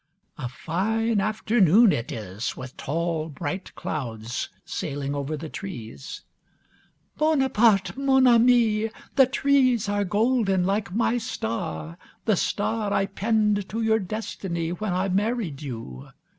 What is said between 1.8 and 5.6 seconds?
it is, with tall bright clouds sailing over the